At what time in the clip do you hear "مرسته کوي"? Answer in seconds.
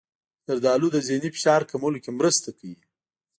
2.19-2.79